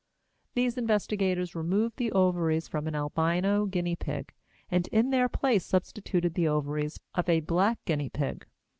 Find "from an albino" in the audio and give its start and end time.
2.67-3.67